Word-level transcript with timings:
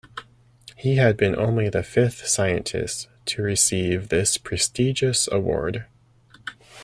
He 0.75 0.95
had 0.95 1.15
been 1.15 1.35
only 1.35 1.69
the 1.69 1.83
fifth 1.83 2.25
scientist 2.25 3.07
to 3.25 3.43
receive 3.43 4.09
this 4.09 4.35
prestigious 4.39 5.29
award. 5.31 5.85